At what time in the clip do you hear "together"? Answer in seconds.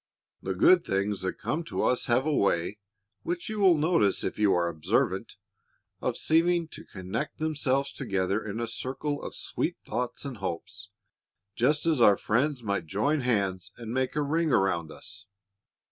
7.93-8.43